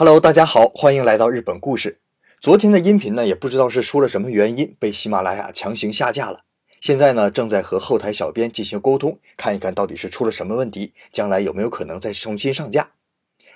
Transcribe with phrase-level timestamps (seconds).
[0.00, 2.00] Hello，大家好，欢迎来到日本故事。
[2.40, 6.44] 昨天的音频呢，也不知道是出了什么原因，被喜马拉雅强行下架了。
[6.80, 12.92] 现在呢，正在和后台小编进行沟通，看一看到底是出了什么问题，将来有没有可能再重新上架。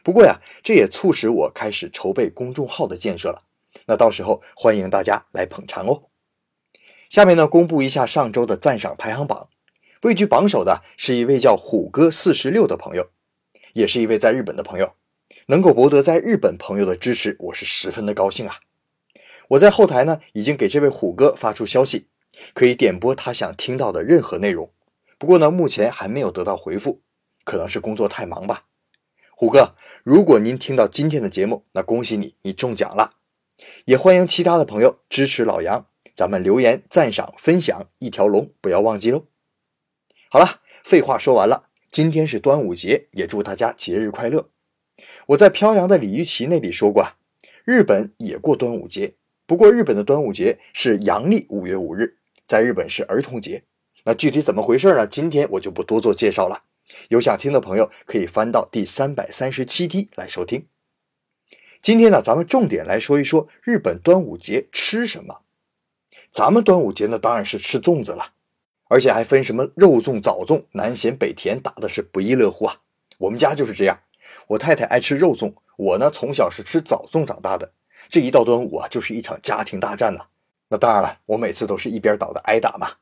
[0.03, 3.45] 不过呀，这也促使我开始筹备公众号的建设了。
[3.87, 6.03] 那到时候欢迎大家来捧场哦。
[7.08, 9.49] 下面呢，公布一下上周的赞赏排行榜，
[10.03, 13.08] 位居榜首的是一位叫虎哥四十六的朋友，
[13.72, 14.92] 也是一位在日本的朋友。
[15.47, 18.56] 能够博得在日本朋友的支持，我是十分的高兴啊！
[19.48, 22.09] 我在后台呢，已经给这位虎哥发出消息，
[22.55, 24.73] 可以点播他想听到的任何内容。
[25.18, 27.02] 不过呢，目前还没有得到回复，
[27.45, 28.65] 可能是工作太忙吧。
[29.37, 33.16] 虎哥，如果您听到今天的节目，那恭喜你，你中奖了！
[33.84, 39.26] 也欢迎其他的朋友支持老杨，咱们留言赞赏分享一条龙，不要忘记喽。
[40.30, 44.53] 好了，废话说完了，今天是端午节，也祝大家节日快乐。
[45.28, 47.12] 我在飘扬的鲤鱼旗那里说过，
[47.64, 49.14] 日本也过端午节，
[49.46, 53.65] 不过日本的端午节是阳历五月五日，在日本是儿童节。
[54.04, 55.07] 那具体怎么回事呢？
[55.07, 56.65] 今天我就不多做介绍了，
[57.09, 60.66] 有想听的朋友可以翻到第三百三十七期来收听。
[61.80, 65.41] 今天呢，咱们重点来说一说日本端午节吃什么。
[66.31, 68.33] 咱们端午节呢，当然是吃粽子了，
[68.89, 72.81] 而且还分什么肉粽、枣粽，南咸北甜，打的是不亦乐乎啊。
[73.19, 74.01] 我们家就是这样。
[74.49, 77.73] 我太太爱吃肉粽，我呢从小是吃枣粽长大的。
[78.09, 80.27] 这一到端午啊，就是一场家庭大战呐。
[80.69, 82.97] 那当然了，我每次都是一边倒的挨打嘛。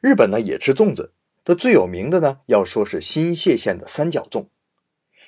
[0.00, 1.12] 日本呢也吃粽子，
[1.44, 4.46] 它最有名的呢要说是新泻县的三角粽。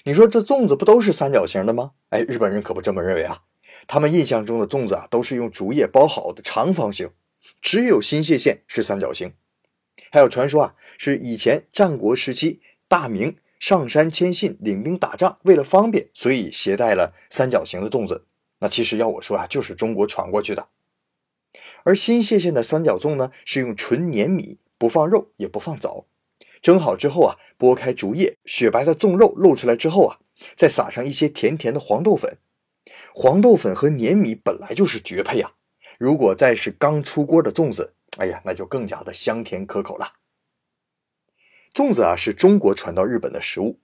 [0.04, 1.92] 你说这粽子不都是三角形的吗？
[2.10, 3.42] 哎，日本人可不这么认为啊。
[3.86, 7.10] 他们印象中的粽子啊都是用竹叶包好的长方形，
[7.60, 9.34] 只有新泻县是三角形。
[10.10, 13.36] 还有传说啊，是以前战国时期大明。
[13.66, 18.26] 上山牵信，领兵打仗，为了方便，所以携带了三角形的粽子。
[18.58, 20.68] 那其实要我说啊，就是中国传过去的。
[21.82, 26.04] 而新泻县的三角粽呢，是用纯粘米，不放肉，也不放枣，
[26.60, 30.18] 蒸好之后啊，剥开竹叶，雪白的粽肉露出来之后啊，
[30.54, 32.36] 再撒上一些甜甜的黄豆粉。
[33.14, 35.52] 黄豆粉和粘米本来就是绝配呀，
[35.98, 40.12] 如果再是刚出锅的粽子，哎呀，那就更加的香甜可口了。
[41.74, 43.80] 粽子啊，是中国传到日本的食物。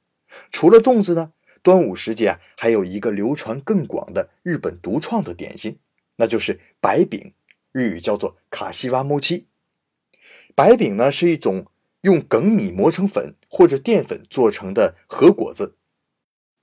[0.53, 5.81] 除了粽子呢，端午时节啊，还有一个流传更广的日本独创的点心，
[6.17, 7.35] 那就是白饼，
[7.73, 9.49] 日语叫做卡西瓦摩七。
[10.55, 11.67] 白饼呢，是一种
[12.03, 15.75] 用梗米磨成粉或者淀粉做成的和果子，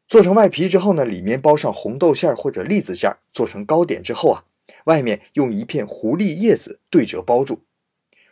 [0.08, 4.46] 做成外皮之后呢，里面包上红豆馅或者栗子馅，做成糕点之后啊，
[4.86, 7.66] 外面用一片狐狸叶子对折包住。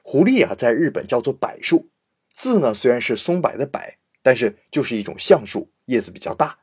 [0.02, 1.90] 狐狸啊，在日本叫做柏树。
[2.36, 3.80] 字呢虽然是松柏的柏，
[4.22, 6.60] 但是就是一种橡树，叶子比较大。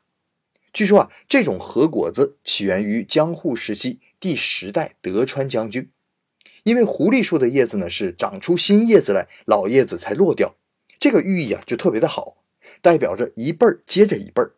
[0.71, 5.91] 据说啊，这种和果子起源于江户时期第十代德川将军，
[6.63, 10.55] 因为狐狸树的叶子呢是长出新叶子来，老叶子才落掉，
[10.99, 12.43] 这个寓意啊就特别的好，
[12.81, 14.53] 代表着一辈儿接着一辈儿，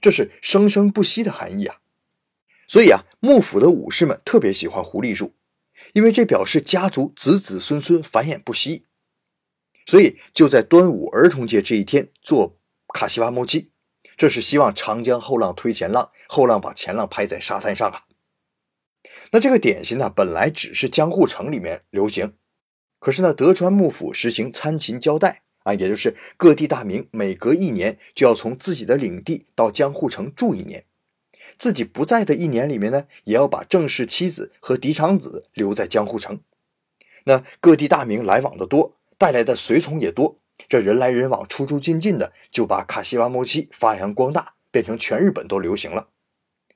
[0.00, 1.76] 这是生生不息的含义啊。
[2.66, 5.34] 所以啊，幕府的武士们特别喜欢狐狸树，
[5.92, 8.84] 因为这表示家族子子孙孙繁衍不息。
[9.86, 12.58] 所以就在端午儿童节这一天做
[12.92, 13.70] 卡西瓦木鸡，
[14.16, 18.02] 这是希望长江后浪推前浪，后浪把前浪拍在沙滩上啊。
[19.30, 22.34] 那这个点心呢，本来只是江户城里面流行，
[22.98, 30.86] 可是呢，德川幕府实行参勤交代啊，也就是各地大名每隔一年就要从自己的领地到江户城住一年，
[31.56, 36.40] 自己不在的一年里面呢，也要把正室妻子和嫡长子留在江户城。
[37.24, 38.95] 那各地大名来往的多。
[39.18, 40.38] 带来的随从也多，
[40.68, 46.08] 这人来人往、出出进进的，就把卡西瓦摩七发扬光大，变成全日本都流行了。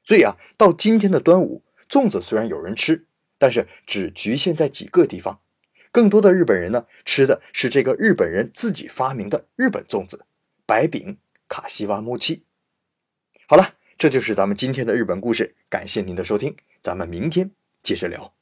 [0.02, 3.06] 所以啊，到今天的端午，粽子虽然有人吃，
[3.38, 5.40] 但是只局限在几个地方。
[5.92, 10.24] 更多的日本人呢，吃的是这个日本人自己发明的日本粽子——
[10.64, 11.18] 白饼
[11.48, 12.44] 卡西瓦摩七。
[13.46, 17.50] 好了，这就是咱们今天的日本故事，感谢您的收听，咱们明天
[17.82, 18.39] 接着聊。